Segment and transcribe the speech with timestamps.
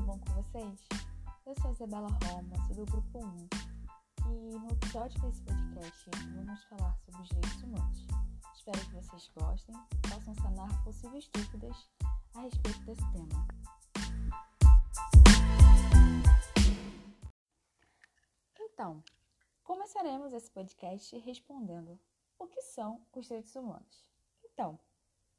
[0.00, 0.88] vocês?
[1.44, 3.48] Eu sou a Isabela Roma, sou do Grupo 1
[4.30, 8.06] e no episódio desse podcast vamos falar sobre os direitos humanos.
[8.54, 11.90] Espero que vocês gostem e possam sanar possíveis dúvidas
[12.36, 13.48] a respeito desse tema.
[18.60, 19.02] Então,
[19.64, 21.98] começaremos esse podcast respondendo
[22.38, 24.08] o que são os direitos humanos.
[24.44, 24.78] Então,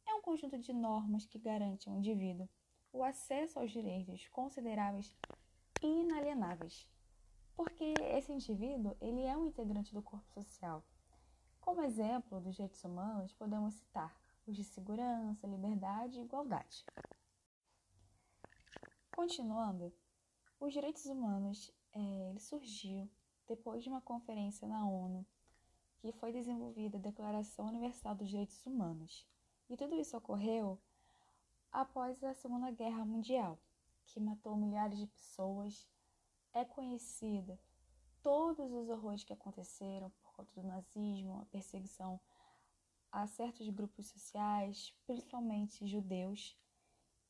[0.06, 2.50] é um conjunto de normas que garante ao indivíduo
[2.92, 5.16] o acesso aos direitos consideráveis
[5.82, 6.88] inalienáveis,
[7.56, 10.84] porque esse indivíduo ele é um integrante do corpo social.
[11.62, 14.16] Como exemplo dos direitos humanos, podemos citar
[14.48, 16.86] os de segurança, liberdade e igualdade.
[19.12, 19.94] Continuando,
[20.60, 23.10] os direitos humanos é, ele surgiu
[23.48, 25.26] depois de uma conferência na ONU
[25.98, 29.28] que foi desenvolvida a Declaração Universal dos Direitos Humanos.
[29.70, 30.80] E tudo isso ocorreu
[31.72, 33.60] após a Segunda Guerra Mundial,
[34.06, 35.88] que matou milhares de pessoas.
[36.54, 37.60] É conhecida
[38.22, 42.20] todos os horrores que aconteceram por conta do nazismo, a perseguição
[43.12, 46.58] a certos grupos sociais, principalmente judeus.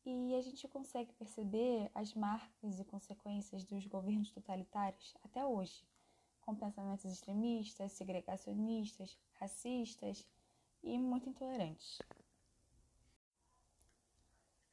[0.05, 5.85] E a gente consegue perceber as marcas e consequências dos governos totalitários até hoje,
[6.41, 10.25] com pensamentos extremistas, segregacionistas, racistas
[10.81, 11.99] e muito intolerantes.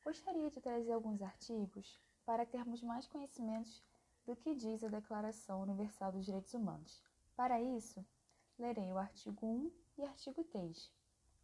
[0.07, 3.83] Gostaria de trazer alguns artigos para termos mais conhecimentos
[4.25, 7.03] do que diz a Declaração Universal dos Direitos Humanos.
[7.35, 8.07] Para isso,
[8.57, 10.93] lerei o artigo 1 e artigo 3.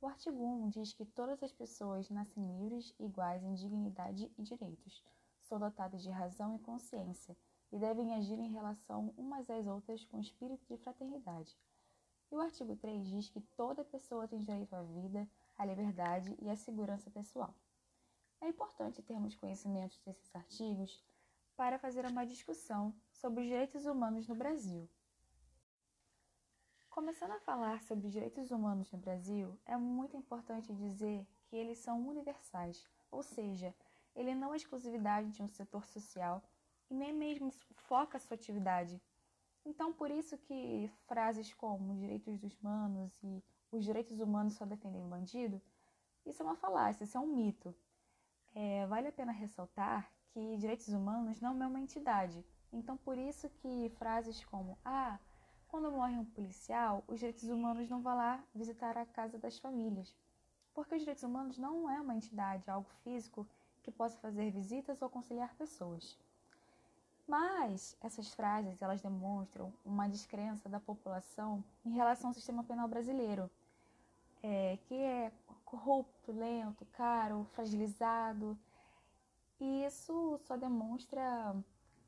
[0.01, 5.03] O artigo 1 diz que todas as pessoas nascem livres, iguais em dignidade e direitos,
[5.41, 7.37] são dotadas de razão e consciência
[7.73, 11.59] e devem agir em relação umas às outras com espírito de fraternidade.
[12.31, 16.49] E o artigo 3 diz que toda pessoa tem direito à vida, à liberdade e
[16.49, 17.53] à segurança pessoal.
[18.43, 21.01] É importante termos conhecimentos desses artigos
[21.57, 24.91] para fazer uma discussão sobre os direitos humanos no Brasil.
[26.91, 31.79] Começando a falar sobre os direitos humanos no Brasil, é muito importante dizer que eles
[31.79, 33.73] são universais, ou seja,
[34.13, 36.43] ele não é exclusividade de um setor social
[36.91, 39.01] e nem mesmo foca sua atividade.
[39.65, 43.41] Então, por isso que frases como os direitos dos humanos e
[43.71, 45.63] os direitos humanos só defendem o bandido,
[46.27, 47.73] isso é uma falácia, isso é um mito.
[48.55, 52.45] É, vale a pena ressaltar que direitos humanos não é uma entidade.
[52.73, 55.19] Então, por isso que frases como ah,
[55.69, 60.15] quando morre um policial, os direitos humanos não vão lá visitar a casa das famílias.
[60.75, 63.47] Porque os direitos humanos não é uma entidade, algo físico
[63.83, 66.19] que possa fazer visitas ou conciliar pessoas.
[67.27, 73.51] Mas essas frases, elas demonstram uma descrença da população em relação ao sistema penal brasileiro,
[74.43, 75.33] é, que é
[75.65, 78.59] corrupto, lento, caro, fragilizado.
[79.61, 81.55] E isso só demonstra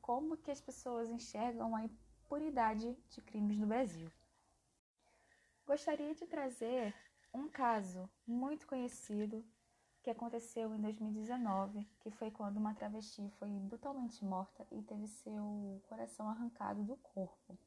[0.01, 4.11] como que as pessoas enxergam a impunidade de crimes no Brasil.
[5.65, 6.93] Gostaria de trazer
[7.33, 9.43] um caso muito conhecido
[10.03, 15.81] que aconteceu em 2019, que foi quando uma travesti foi brutalmente morta e teve seu
[15.89, 17.57] coração arrancado do corpo.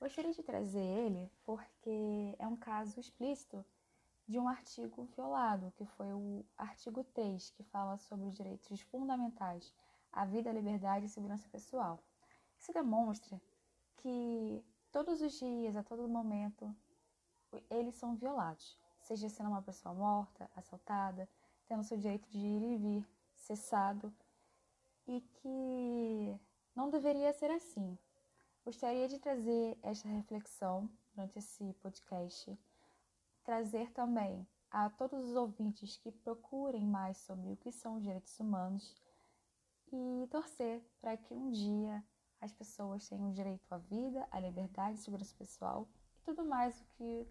[0.00, 3.64] Gostaria de trazer ele porque é um caso explícito
[4.28, 9.74] de um artigo violado, que foi o artigo 3, que fala sobre os direitos fundamentais
[10.12, 11.98] à vida, à liberdade e segurança pessoal.
[12.58, 13.40] Isso demonstra
[13.96, 16.74] que todos os dias, a todo momento,
[17.70, 21.28] eles são violados, seja sendo uma pessoa morta, assaltada,
[21.66, 24.12] tendo seu direito de ir e vir cessado,
[25.06, 26.38] e que
[26.74, 27.98] não deveria ser assim.
[28.68, 32.54] Gostaria de trazer esta reflexão durante esse podcast
[33.42, 38.38] trazer também a todos os ouvintes que procurem mais sobre o que são os direitos
[38.38, 38.94] humanos
[39.90, 42.04] e torcer para que um dia
[42.42, 45.88] as pessoas tenham direito à vida, à liberdade, à segurança pessoal
[46.20, 47.26] e tudo mais o que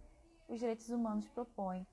[0.49, 1.85] os direitos humanos propõem.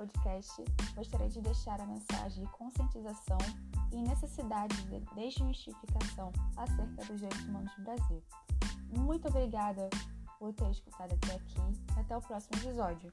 [0.00, 0.64] Podcast,
[0.94, 3.36] gostaria de deixar a mensagem de conscientização
[3.92, 8.22] e necessidade de desmistificação acerca dos direitos humanos no Brasil.
[8.96, 9.90] Muito obrigada
[10.38, 11.60] por ter escutado até aqui.
[11.98, 13.12] Até o próximo episódio.